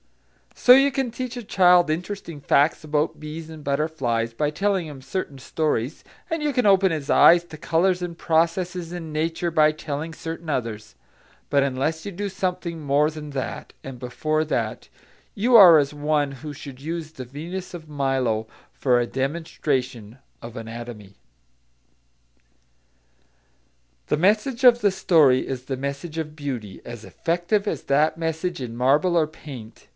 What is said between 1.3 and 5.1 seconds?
a child interesting facts about bees and butterflies by telling him